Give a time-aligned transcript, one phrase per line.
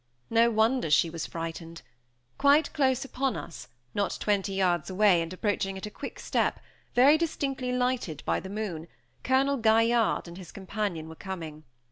[0.31, 1.83] No wonder she was frightened.
[2.39, 6.59] Quite close upon us, not twenty yards away, and approaching at a quick step,
[6.95, 8.87] very distinctly lighted by the moon,
[9.23, 11.65] Colonel Gaillarde and his companion were coming.